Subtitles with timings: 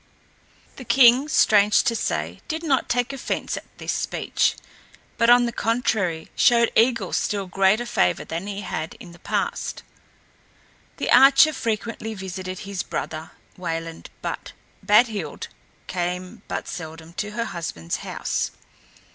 [0.77, 4.55] The king, strange to say, did not take offense at this speech,
[5.15, 9.83] but on the contrary showed Eigil still greater favor than he had in the past.
[10.97, 14.53] The archer frequently visited his brother Wayland, but
[14.83, 15.49] Badhild
[15.85, 18.49] came but seldom to her husband's house.